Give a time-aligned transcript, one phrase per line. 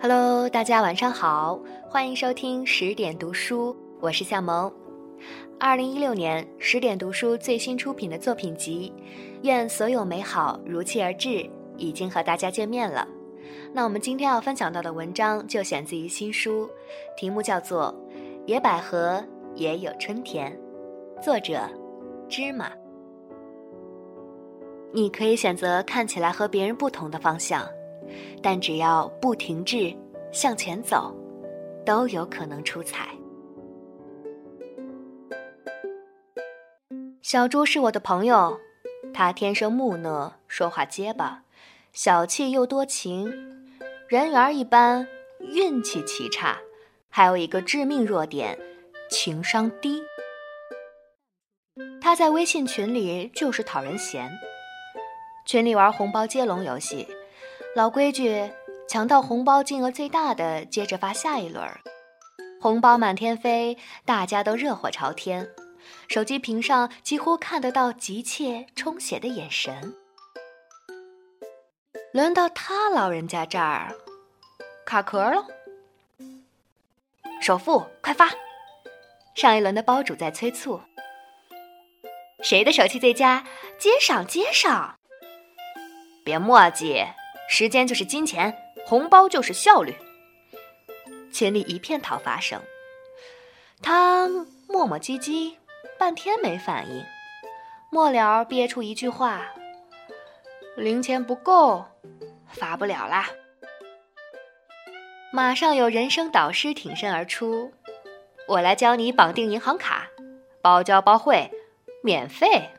[0.00, 4.72] Hello，大家晚上好，欢迎收听十点读书，我是夏萌。
[5.58, 8.92] 二零一六年十点读书最新出品的作品集
[9.42, 11.28] 《愿所有美好如期而至》
[11.76, 13.08] 已经和大家见面了。
[13.72, 16.70] 那我们今天要分享到的文章就选自于新书，
[17.16, 17.92] 题目叫做
[18.46, 19.20] 《野百合
[19.56, 20.56] 也有春天》，
[21.20, 21.68] 作者
[22.28, 22.70] 芝麻。
[24.92, 27.68] 你可以选择看起来和别人不同的方向。
[28.42, 29.96] 但只要不停滞，
[30.32, 31.14] 向前走，
[31.84, 33.08] 都有可能出彩。
[37.22, 38.58] 小猪是我的朋友，
[39.12, 41.42] 他天生木讷，说话结巴，
[41.92, 43.26] 小气又多情，
[44.08, 45.06] 人缘一般，
[45.40, 46.58] 运气奇差，
[47.10, 48.58] 还有一个致命弱点，
[49.10, 50.02] 情商低。
[52.00, 54.30] 他在微信群里就是讨人嫌，
[55.44, 57.06] 群里玩红包接龙游戏。
[57.76, 58.50] 老规矩，
[58.88, 61.64] 抢到红包金额最大的接着发下一轮
[62.60, 65.48] 红包满天飞，大家都热火朝天，
[66.08, 69.94] 手机屏上几乎看得到急切充血的眼神。
[72.12, 73.94] 轮到他老人家这儿，
[74.84, 75.46] 卡壳了。
[77.40, 78.28] 首付快发！
[79.36, 80.80] 上一轮的包主在催促。
[82.42, 83.44] 谁的手气最佳？
[83.78, 84.98] 接上接上！
[86.24, 87.04] 别墨迹。
[87.48, 88.54] 时间就是金钱，
[88.86, 89.94] 红包就是效率。
[91.32, 92.60] 群里一片讨伐声，
[93.82, 94.28] 他
[94.68, 95.54] 磨磨唧唧，
[95.98, 97.04] 半天没反应，
[97.90, 99.46] 末了憋出一句话
[100.76, 101.84] ：“零钱不够，
[102.48, 103.28] 发不了啦。”
[105.30, 107.72] 马上有人生导师挺身而出
[108.48, 110.08] ：“我来教你绑定银行卡，
[110.62, 111.50] 包教包会，
[112.02, 112.70] 免费。”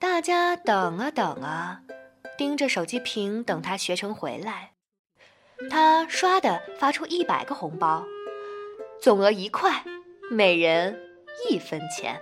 [0.00, 1.83] 大家等啊等啊。
[2.36, 4.72] 盯着手机屏等他学成回来，
[5.70, 8.04] 他唰的发出一百个红包，
[9.00, 9.84] 总额一块，
[10.30, 11.00] 每人
[11.48, 12.20] 一分钱。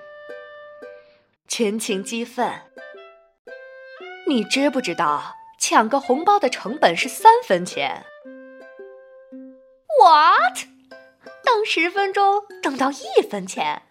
[1.48, 2.62] 群情激愤，
[4.26, 8.04] 你知不知道抢个红包的成本是三分钱
[10.00, 10.66] ？What？
[11.44, 13.82] 等十分钟等到一分钱，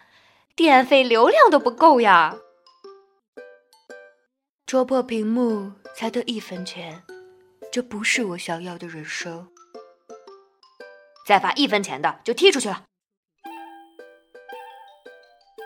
[0.55, 2.37] 电费流量都不够呀！
[4.71, 5.73] 戳破屏幕。
[5.93, 7.03] 才得一分钱，
[7.73, 9.49] 这不是我想要的人生。
[11.27, 12.85] 再发一分钱的就踢出去了。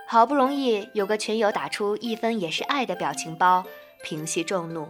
[0.08, 3.64] 好不容易有个群友打出“一分也是爱”的表情包，
[4.04, 4.90] 平息众怒。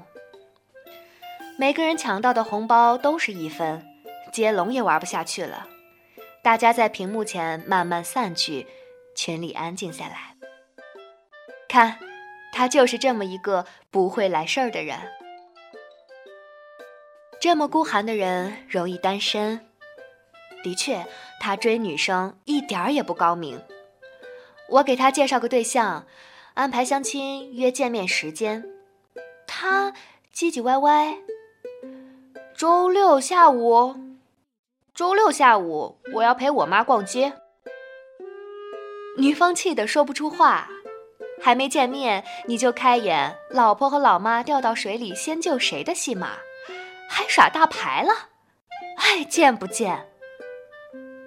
[1.60, 3.86] 每个人抢到的红包都是一分，
[4.32, 5.68] 接龙也玩不下去了。
[6.42, 8.66] 大家在屏幕前慢慢散去，
[9.14, 10.38] 群里安静下来。
[11.68, 12.00] 看，
[12.56, 14.98] 他就是这么一个不会来事儿的人。
[17.42, 19.60] 这么孤寒的人容易单身，
[20.64, 21.06] 的确，
[21.42, 23.62] 他追女生一点儿也不高明。
[24.70, 26.08] 我给他介绍个对象，
[26.54, 28.66] 安排相亲约见面时间，
[29.46, 29.92] 他
[30.34, 31.18] 唧唧歪歪。
[32.56, 33.96] 周六下午，
[34.94, 37.34] 周六下午我要陪我妈逛街。
[39.18, 40.70] 女方气得说不出话，
[41.46, 46.38] 还没见面你就开演老婆和老妈掉到水里先救谁的戏码。
[47.08, 48.30] 还耍大牌了，
[48.98, 50.10] 哎见不见，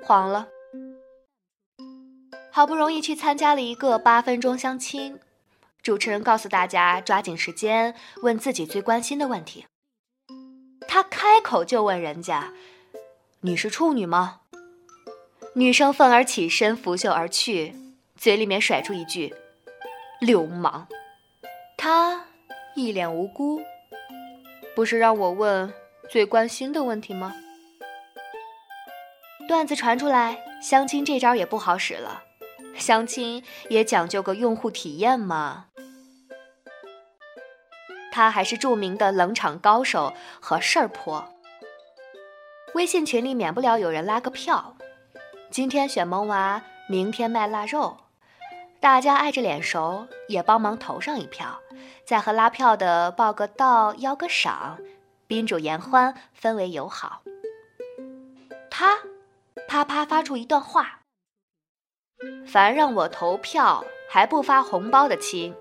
[0.02, 0.48] 黄了。
[2.50, 5.20] 好不容易去参加了一个八分钟相亲，
[5.84, 9.66] 主持人告诉大家抓紧时间问自己最关心的问题。
[10.88, 12.52] 他开口就问人家
[13.42, 14.40] ：“你是处女吗？”
[15.54, 17.76] 女生愤而起身拂袖而去，
[18.16, 19.32] 嘴里面甩出一句
[20.20, 20.86] ：“流氓。”
[21.76, 22.24] 他
[22.74, 23.60] 一脸无辜。
[24.74, 25.72] 不是让我问
[26.08, 27.34] 最关心的问题吗？
[29.48, 32.22] 段子传出来，相亲这招也不好使了。
[32.76, 35.66] 相亲也讲究个用户体验嘛。
[38.12, 41.28] 他还是著名的冷场高手和事儿婆。
[42.75, 44.76] 微信群里免不了有人拉个票，
[45.50, 47.96] 今天选萌娃，明天卖腊肉，
[48.80, 51.60] 大家碍着脸熟，也帮忙投上一票。
[52.04, 54.78] 再和拉票的报个到，邀个赏，
[55.26, 57.22] 宾主言欢，氛围友好。
[58.70, 58.98] 他
[59.66, 61.00] 啪啪发出一段话：
[62.46, 65.54] 凡让我投票还不发红包的亲，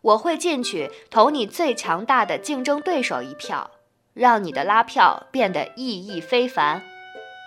[0.00, 3.70] 我会进去投你最强大的竞争对手一票，
[4.14, 6.82] 让你的拉票变得意义非凡。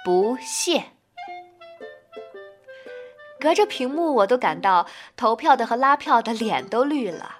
[0.06, 0.99] 不谢。
[3.40, 7.38] 隔着屏幕，我都感到投票的和拉票的脸都绿了。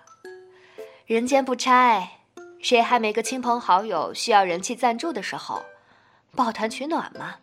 [1.06, 2.20] 人间不拆，
[2.62, 5.64] 谁还没个亲朋好友需要人气赞助的时候？
[6.36, 7.38] 抱团取暖吗。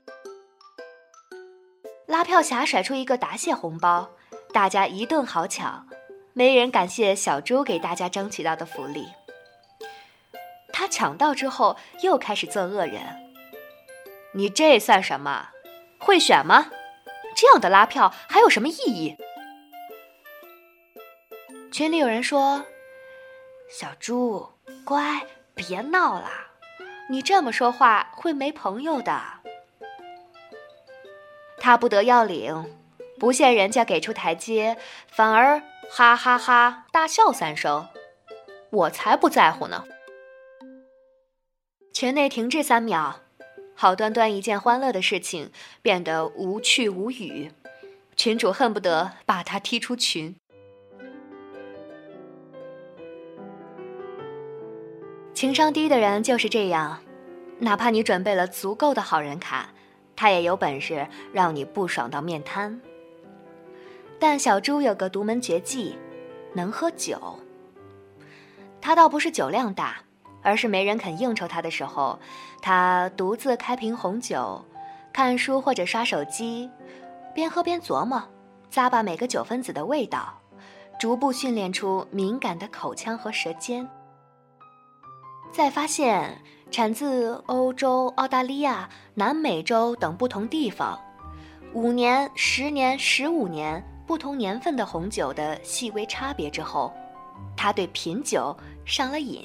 [2.07, 4.11] 拉票侠甩出一个答谢红包，
[4.53, 5.87] 大家一顿好抢，
[6.33, 9.09] 没人感谢小猪给大家争取到的福利。
[10.73, 13.01] 他抢到之后又开始做恶人。
[14.35, 15.49] 你这算什么？
[15.99, 16.69] 会选吗？
[17.37, 19.17] 这样的拉票还有什么意义？
[21.71, 22.65] 群里有人说
[23.69, 24.49] ：“小猪，
[24.85, 26.31] 乖，别闹了，
[27.11, 29.21] 你这么说话会没朋友的。”
[31.61, 32.75] 他不得要领，
[33.19, 34.79] 不见人家给出台阶，
[35.09, 35.61] 反而
[35.91, 37.89] 哈哈哈大笑三声。
[38.71, 39.85] 我才不在乎呢！
[41.93, 43.21] 群内停滞三秒，
[43.79, 45.51] 好端端一件欢乐的事情
[45.83, 47.53] 变得无趣无语，
[48.17, 50.35] 群主恨不得把他踢出群。
[55.35, 57.03] 情商低的人就是这样，
[57.59, 59.69] 哪怕你准备了足够的好人卡，
[60.17, 62.81] 他也有本事让你不爽到面瘫。
[64.19, 65.99] 但小猪有个独门绝技，
[66.55, 67.39] 能喝酒。
[68.81, 70.06] 他倒不是酒量大，
[70.47, 72.17] 而是没人肯应酬他的时候，
[72.63, 74.65] 他独自开瓶红酒，
[75.13, 76.71] 看书或者刷手机，
[77.35, 78.23] 边喝边琢磨，
[78.73, 80.33] 咂巴每个酒分子的味道，
[81.01, 83.89] 逐步训练出敏感的口腔和舌尖。
[85.51, 86.41] 再发现，
[86.71, 90.97] 产自欧洲、澳大利亚、南美洲等不同地方，
[91.73, 96.95] 五年、十年、十五年不同年份的红酒的细微差别之后，
[97.57, 99.45] 他对品酒上了瘾。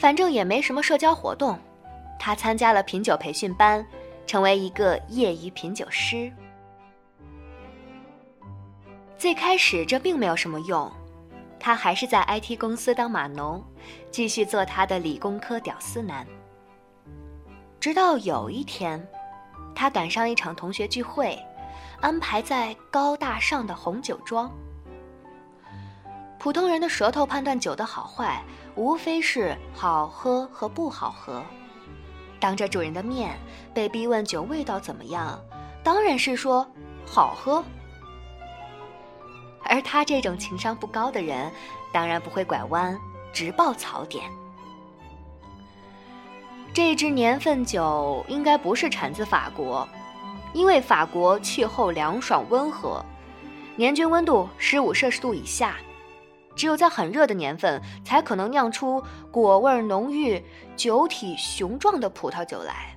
[0.00, 1.58] 反正也没什么社交活动，
[2.18, 3.86] 他参加了品酒培训班，
[4.26, 6.32] 成为一个业余品酒师。
[9.18, 10.90] 最开始这并没有什么用。
[11.58, 13.62] 他还是在 IT 公司当码农，
[14.10, 16.26] 继续做他的理工科屌丝男。
[17.78, 19.06] 直到有一天，
[19.74, 21.38] 他赶上一场同学聚会，
[22.00, 24.50] 安排在高大上的红酒庄。
[26.38, 28.42] 普通人的舌头判断酒的好坏，
[28.74, 31.42] 无非是好喝和不好喝。
[32.38, 33.38] 当着主人的面
[33.74, 35.38] 被逼问酒味道怎么样，
[35.82, 36.66] 当然是说
[37.06, 37.62] 好喝。
[39.62, 41.50] 而他这种情商不高的人，
[41.92, 42.98] 当然不会拐弯，
[43.32, 44.24] 直报槽点。
[46.72, 49.86] 这支年份酒应该不是产自法国，
[50.54, 53.04] 因为法国气候凉爽温和，
[53.76, 55.76] 年均温度十五摄氏度以下，
[56.54, 60.44] 只有在很热的年份才可能酿出果味浓郁、
[60.76, 62.96] 酒体雄壮的葡萄酒来。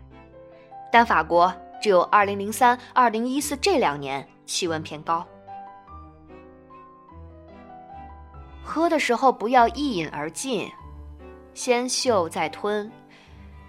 [0.92, 5.26] 但法国只有二零零三、二零一四这两年气温偏高。
[8.64, 10.72] 喝的时候不要一饮而尽，
[11.54, 12.90] 先嗅再吞，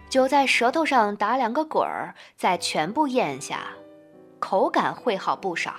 [0.08, 3.60] 酒在舌头上打两个滚儿，再全部咽下，
[4.38, 5.74] 口感会好不少。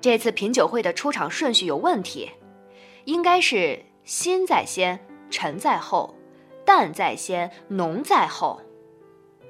[0.00, 2.30] 这次品酒会的出场顺序有问题，
[3.04, 4.98] 应该是新在先，
[5.30, 6.14] 沉在后，
[6.64, 8.60] 淡在先，浓在后，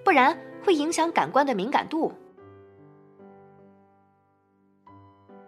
[0.04, 2.12] 不然会影响感官的敏感度。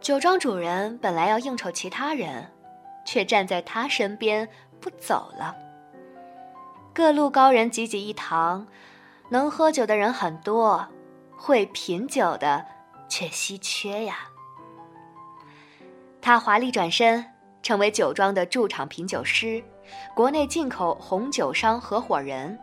[0.00, 2.50] 酒庄主人本来要应酬其他人，
[3.04, 4.48] 却站在他身边
[4.80, 5.54] 不走了。
[6.94, 8.66] 各路高人济济一堂，
[9.30, 10.86] 能喝酒的人很多，
[11.36, 12.64] 会品酒的
[13.08, 14.28] 却稀缺呀。
[16.20, 17.24] 他华丽转身，
[17.62, 19.62] 成为酒庄的驻场品酒师，
[20.14, 22.58] 国内进口红酒商合伙人，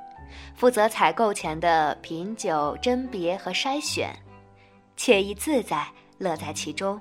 [0.56, 4.16] 负责采购前的品酒甄别和筛选，
[4.98, 7.00] 惬意自在，乐在其中。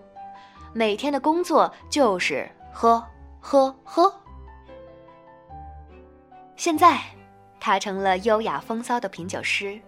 [0.72, 3.04] 每天的工作就是喝
[3.40, 4.12] 喝喝。
[6.56, 7.00] 现在，
[7.60, 9.78] 他成了优雅风骚的品酒师，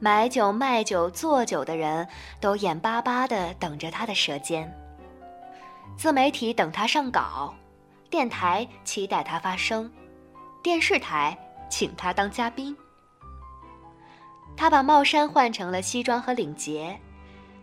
[0.00, 2.06] 买酒、卖酒、做酒的人
[2.40, 4.72] 都眼巴巴的等着他的舌尖。
[5.98, 7.52] 自媒体等他上稿，
[8.08, 9.90] 电台期待他发声，
[10.62, 11.36] 电视台
[11.68, 12.76] 请他当嘉宾。
[14.56, 16.96] 他把帽衫换成了西装和领结。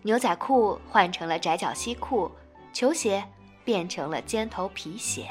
[0.01, 2.29] 牛仔裤换成了窄脚西裤，
[2.73, 3.23] 球鞋
[3.63, 5.29] 变成了尖头皮鞋。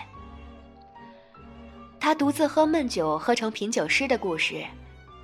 [2.01, 4.65] 他独自喝闷酒，喝成品酒师的故事，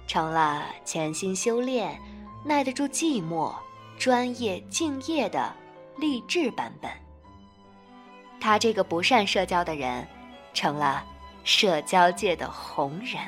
[0.06, 1.98] 成了潜心修炼、
[2.44, 3.54] 耐得住寂寞、
[3.98, 5.50] 专业敬业的
[5.96, 6.90] 励志版本。
[8.40, 10.06] 他这个不善社交的人，
[10.54, 11.04] 成了
[11.44, 13.20] 社交界的红人。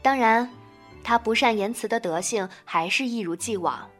[0.00, 0.48] 当然。
[1.04, 3.90] 他不善言辞的德性还是一如既往，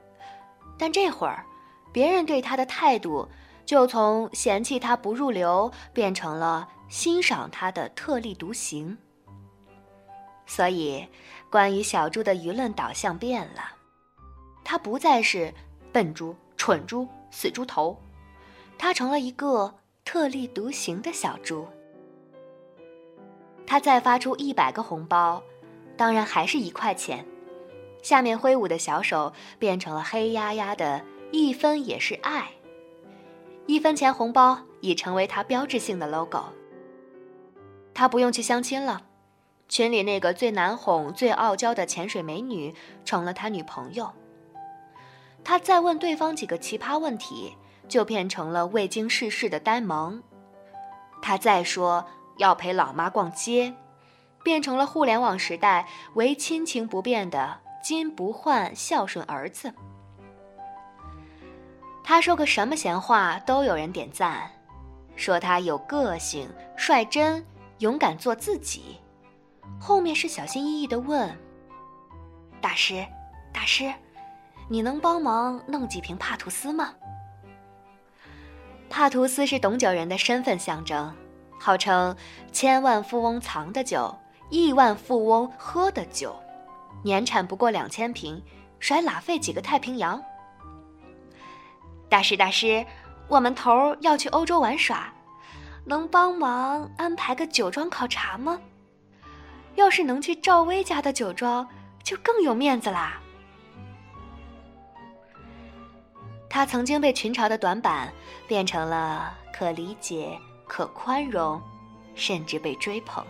[0.78, 1.44] 但这会儿，
[1.92, 3.28] 别人对他的态度
[3.66, 8.96] 就从嫌弃他不入流变成了欣赏他的特立独行。
[10.46, 11.04] 所以，
[11.50, 13.72] 关于小猪的舆论导向变了，
[14.62, 15.52] 他不再是
[15.92, 18.00] 笨猪、蠢猪、死猪头，
[18.82, 21.68] 它成了一个特立独行的小猪。
[23.64, 25.40] 他再发出一百个红包，
[25.96, 27.24] 当然还是一块钱。
[28.02, 32.50] 下面挥舞的小手变成了黑压压的一分也是爱。
[33.66, 36.46] 一分钱红包已成为他标志性的 logo。
[37.94, 39.02] 他不用去相亲了，
[39.68, 42.74] 群里那个最难哄、最傲娇的潜水美女
[43.04, 44.10] 成了他女朋友。
[45.44, 47.54] 他再问对方几个奇葩问题，
[47.92, 50.22] 就变成了未经世事的呆萌。
[51.20, 52.06] 他再说
[52.38, 53.74] 要陪老妈逛街，
[54.42, 57.60] 变成了互联网时代唯亲情不变的。
[57.82, 59.74] 金不换孝顺儿子。
[62.04, 64.50] 他说个什么闲话都有人点赞，
[65.16, 67.44] 说他有个性、率真、
[67.78, 68.98] 勇敢做自己。
[69.80, 71.36] 后面是小心翼翼的问
[72.62, 73.04] ：“大师，
[73.52, 73.92] 大师，
[74.68, 76.94] 你能帮忙弄几瓶帕图斯吗？”
[78.92, 81.10] 帕图斯是懂酒人的身份象征，
[81.58, 82.14] 号称
[82.52, 84.14] 千万富翁藏的酒，
[84.50, 86.38] 亿万富翁喝的酒。
[87.02, 88.40] 年产不过两千瓶，
[88.78, 90.22] 甩拉费几个太平洋。
[92.10, 92.84] 大师大师，
[93.28, 95.10] 我们头儿要去欧洲玩耍，
[95.86, 98.60] 能帮忙安排个酒庄考察吗？
[99.74, 101.66] 要是能去赵薇家的酒庄，
[102.04, 103.18] 就更有面子啦。
[106.52, 108.12] 他曾经被群嘲的短板，
[108.46, 111.58] 变成了可理解、可宽容，
[112.14, 113.24] 甚至被追捧。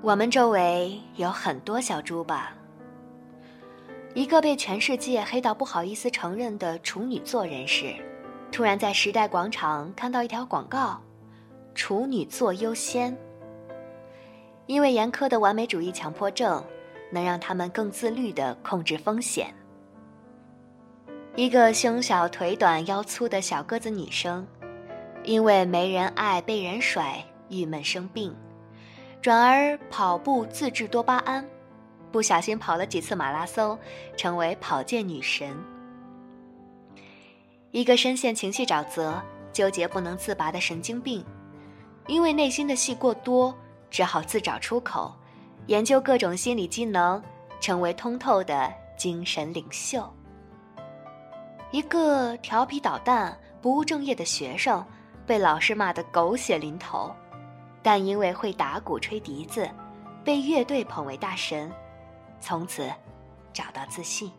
[0.00, 2.54] 我们周围有很多小猪吧。
[4.14, 7.94] 一个被全世界黑到不好意思承认的处女座人士，
[8.50, 10.98] 突然在时代广场看到一条广告
[11.76, 13.14] ：“处女座优先。”
[14.70, 16.64] 因为严苛的完美主义强迫症，
[17.10, 19.52] 能让他们更自律地控制风险。
[21.34, 24.46] 一个胸小腿短腰粗的小个子女生，
[25.24, 28.32] 因为没人爱被人甩，郁闷生病。
[29.20, 31.44] 转而跑步自制多巴胺，
[32.12, 33.76] 不小心跑了几次马拉松，
[34.16, 35.52] 成为跑健女神。
[37.72, 39.20] 一个深陷情绪沼泽、
[39.52, 41.24] 纠结不能自拔的神经病，
[42.06, 43.52] 因为内心的戏过多，
[43.90, 45.14] 只好自找出口，
[45.66, 47.22] 研究各种心理机能，
[47.60, 50.08] 成为通透的精神领袖。
[51.72, 54.84] 一个调皮捣蛋、不务正业的学生，
[55.26, 57.14] 被老师骂得狗血淋头。
[57.82, 59.66] 但因为会打鼓、吹笛子，
[60.22, 61.72] 被乐队捧为大神，
[62.38, 62.90] 从此
[63.54, 64.30] 找到自信。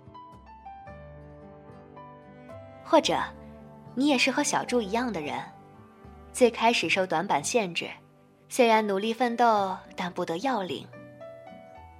[2.83, 3.19] 或者，
[3.95, 5.43] 你也是和小猪一样的人，
[6.31, 7.89] 最开始受短板限制，
[8.53, 10.85] 虽然努力奋斗，但不得要领。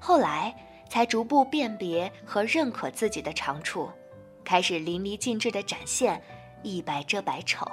[0.02, 0.54] 后来
[0.90, 3.90] 才逐步辨别和认可自己的长处，
[4.44, 6.22] 开始淋漓尽致的展现，
[6.62, 7.66] 一白遮百丑。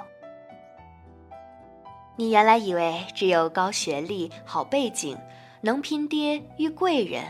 [2.15, 5.17] 你原来以为只有高学历、好背景、
[5.59, 7.25] 能拼爹遇贵人、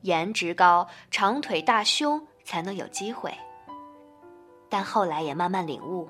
[0.00, 3.30] 颜值高、长腿大胸才能有机会，
[4.70, 6.08] 但后来也慢慢领悟，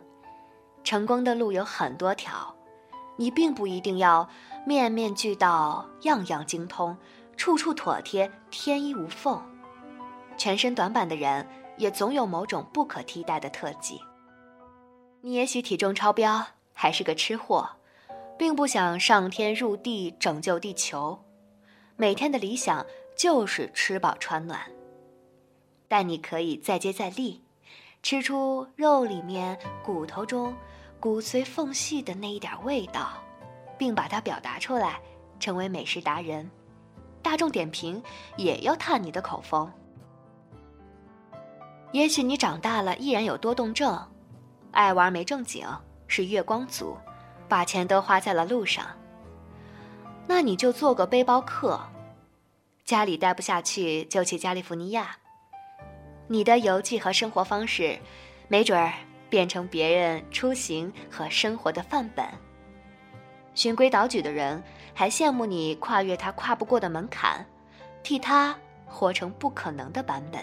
[0.85, 2.55] 成功的路有很多条，
[3.16, 4.28] 你并不一定要
[4.67, 6.95] 面面俱到、样样精通、
[7.37, 9.41] 处处妥帖、天衣无缝，
[10.37, 13.99] 全身短板的人也总有某种不可替代的特技。
[15.23, 16.45] 你也许体重超标，
[16.75, 17.71] 还是个吃货。
[18.39, 21.19] 并不想上天入地拯救地球，
[21.97, 22.85] 每天的理想
[23.17, 24.61] 就是吃饱穿暖。
[25.89, 27.43] 但你可以再接再厉，
[28.03, 30.55] 吃出肉里面骨头中
[31.01, 33.09] 骨髓缝隙的那一点味道，
[33.78, 35.00] 并把它表达出来，
[35.38, 36.50] 成为美食达人。
[37.23, 38.02] 大众点评
[38.37, 39.71] 也要探你的口风。
[41.92, 44.00] 也许你长大了依然有多动症，
[44.71, 45.66] 爱玩没正经，
[46.06, 46.97] 是月光族。
[47.49, 48.85] 把钱都花在了路上，
[50.26, 51.80] 那你就做个背包客，
[52.85, 55.16] 家里待不下去就去加利福尼亚。
[56.26, 57.97] 你的游记和生活方式，
[58.49, 58.92] 没准儿
[59.30, 62.26] 变成别人出行和生活的范本。
[63.57, 64.63] 循规蹈矩的人
[64.95, 67.45] 还羡慕你跨越他跨不过的门槛，
[68.05, 70.41] 替他活成不可能的版本。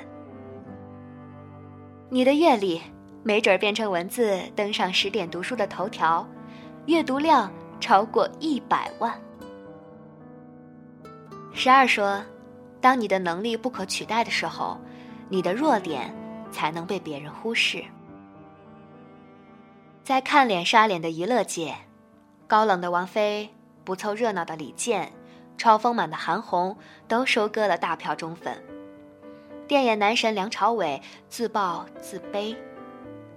[2.10, 2.82] 你的阅历
[3.24, 6.28] 没准儿变成文字登上十点读书的头条。
[6.88, 9.18] 阅读量超过一百万。
[11.54, 12.22] 十二说，
[12.82, 14.78] 当你的能力不可取代的时候，
[15.30, 16.14] 你的弱点
[16.52, 17.82] 才能被别人忽视。
[20.04, 21.74] 在看脸刷脸的娱乐界，
[22.48, 23.50] 高冷的王菲、
[23.84, 25.12] 不凑热闹的李健、
[25.58, 28.62] 超丰满的韩红都收割了大票忠粉。
[29.68, 32.56] 电眼男神梁朝伟自曝自卑，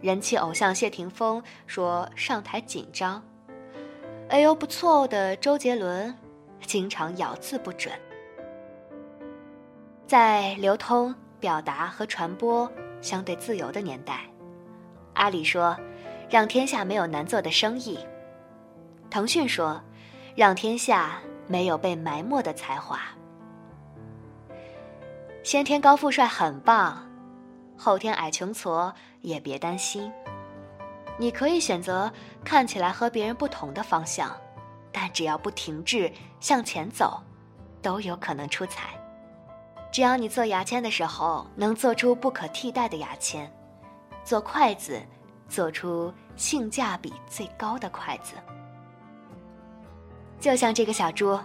[0.01, 3.23] 人气偶像谢霆锋说上台紧张，
[4.29, 6.15] 哎呦不错的周杰伦
[6.63, 7.95] 经常咬字不准。
[10.07, 12.71] 在流通、表达和传播
[13.01, 14.25] 相对自由的年代，
[15.15, 15.77] 阿里说
[16.29, 17.99] ：“让天下没有难做的生意。”
[19.17, 19.81] 腾讯说
[20.37, 23.01] ：“让天下没有被埋没的才华。”
[25.43, 27.03] 先天高富帅很棒，
[27.79, 28.93] 后天矮穷矬
[29.23, 30.13] 也别担心。
[31.17, 32.13] 你可以选择
[32.45, 34.37] 看起来和别人不同的方向，
[34.93, 37.19] 但只要不停滞向前走，
[37.81, 38.91] 都有可能出彩。
[39.91, 43.51] 只要你做牙签的时候能做出不可替代的牙签，
[44.23, 45.01] 做筷子，
[45.49, 48.35] 做出性价比最高的筷子。
[50.39, 51.39] 就像这个小猪，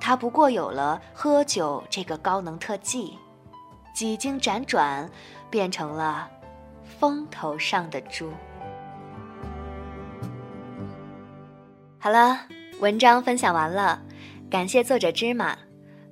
[0.00, 3.18] 它不过有了喝酒这个高能特技，
[3.94, 5.08] 几经辗转，
[5.50, 6.28] 变成了
[6.98, 8.30] 风头上的猪。
[11.98, 12.40] 好了，
[12.78, 14.00] 文章分享完了，
[14.50, 15.56] 感谢作者芝麻。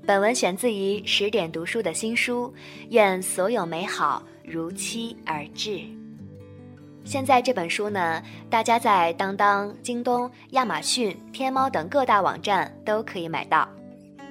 [0.07, 2.53] 本文选自于十点读书的新书，
[2.91, 5.98] 愿所有美好如期而至。
[7.09, 13.67] 现在这本书呢，大家在当当、京东、亚马逊、天猫等各大网站都可以买到。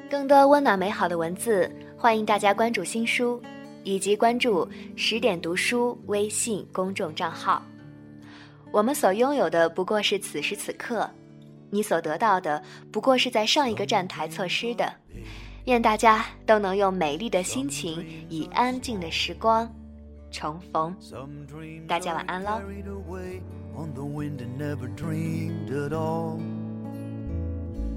[0.07, 1.67] 更多温暖美好的文字，
[1.97, 3.41] 欢迎大家关注新书，
[3.83, 7.65] 以及关注十点读书微信公众账号。
[8.71, 11.09] 我们所拥有的不过是此时此刻，
[11.71, 14.93] 你所得到的不过是在上一个站台错失的。
[15.65, 19.67] 愿大家都能用美丽的心情，以安静的时光
[20.30, 20.94] 重逢。
[21.86, 22.60] 大家晚安喽。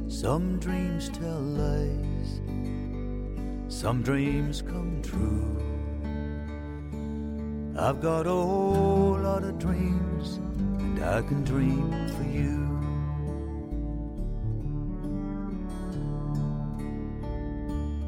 [0.07, 2.39] Some dreams tell lies,
[3.67, 5.57] some dreams come true.
[7.75, 10.39] I've got a whole lot of dreams,
[10.79, 12.65] and I can dream for you.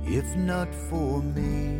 [0.05, 1.79] If not for me,